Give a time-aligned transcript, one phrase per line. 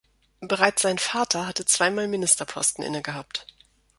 [0.39, 3.45] Bereits sein Vater hatte zweimal Ministerposten innegehabt.